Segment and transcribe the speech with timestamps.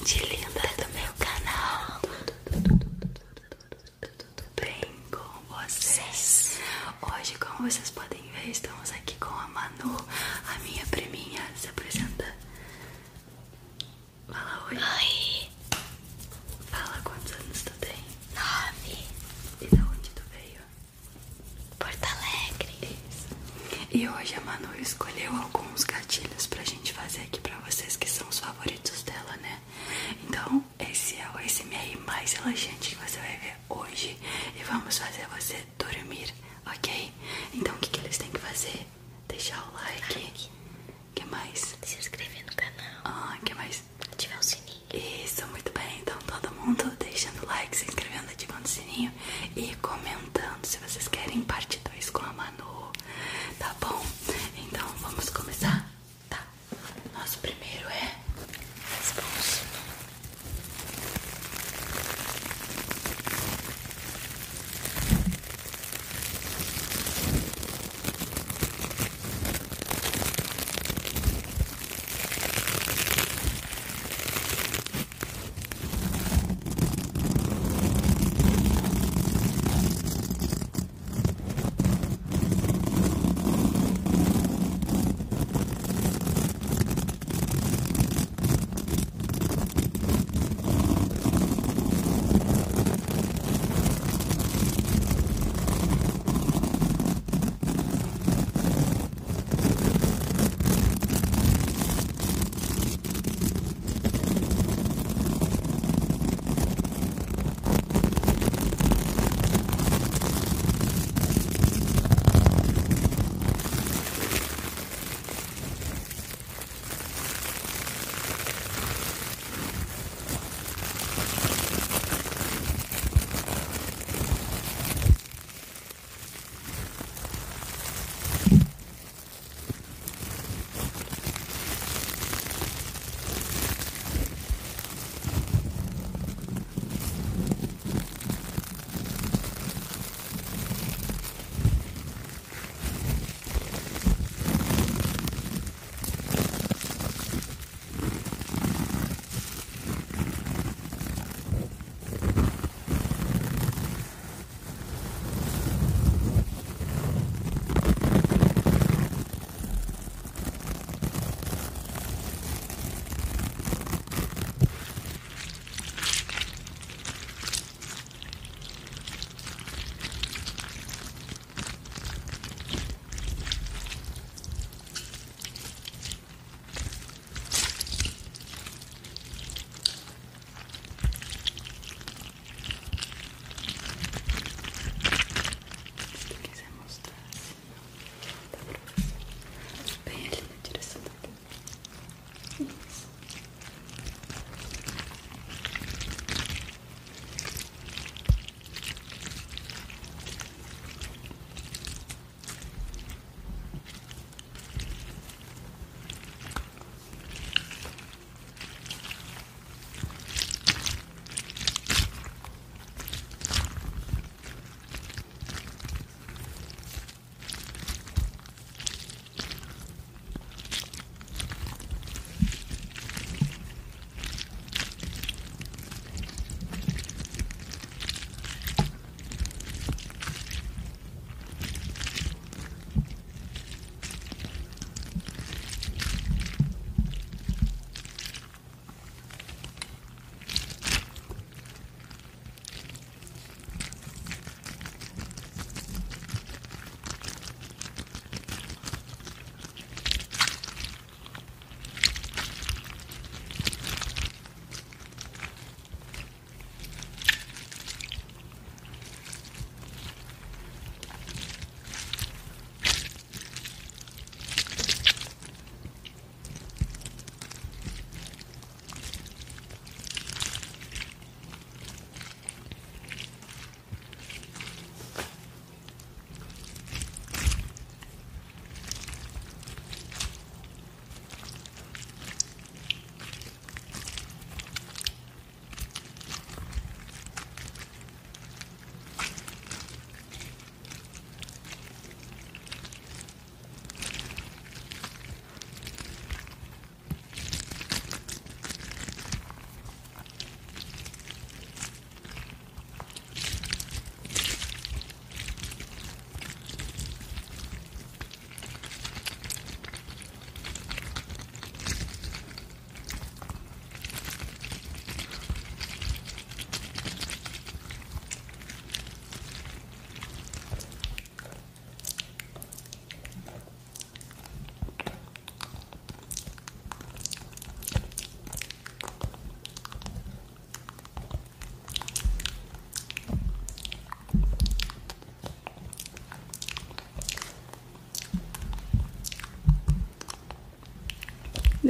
[0.00, 0.69] 冰淇淋的
[35.00, 35.89] fazer você dormir,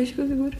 [0.01, 0.57] Deixa que eu seguro.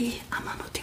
[0.00, 0.79] いい天の手